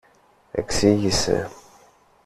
[0.51, 1.51] εξήγησε.